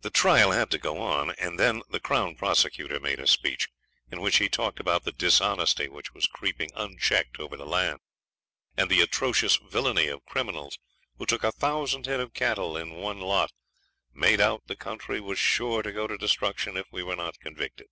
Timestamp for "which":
4.20-4.38, 5.88-6.12